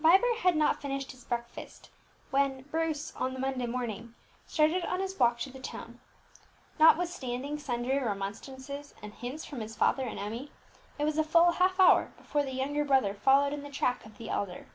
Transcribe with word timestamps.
Vibert 0.00 0.38
had 0.38 0.56
not 0.56 0.80
finished 0.80 1.10
his 1.12 1.24
breakfast 1.26 1.90
when 2.30 2.62
Bruce, 2.62 3.14
on 3.14 3.34
the 3.34 3.38
Monday 3.38 3.66
morning, 3.66 4.14
started 4.46 4.86
on 4.86 5.00
his 5.00 5.18
walk 5.18 5.38
to 5.40 5.50
the 5.50 5.60
town. 5.60 6.00
Notwithstanding 6.80 7.58
sundry 7.58 7.98
remonstrances 7.98 8.94
and 9.02 9.12
hints 9.12 9.44
from 9.44 9.60
his 9.60 9.76
father 9.76 10.04
and 10.06 10.18
Emmie, 10.18 10.50
it 10.98 11.04
was 11.04 11.18
a 11.18 11.22
full 11.22 11.50
half 11.50 11.78
hour 11.78 12.14
before 12.16 12.42
the 12.42 12.54
younger 12.54 12.86
brother 12.86 13.12
followed 13.12 13.52
in 13.52 13.62
the 13.62 13.68
track 13.70 14.06
of 14.06 14.16
the 14.16 14.30
elder. 14.30 14.66